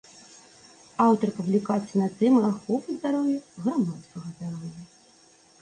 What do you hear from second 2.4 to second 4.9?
аховы здароўя, грамадскага здароўя.